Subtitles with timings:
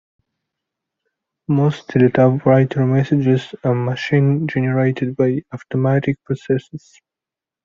[1.47, 6.99] Most teletypewriter messages are machine-generated by automatic processes.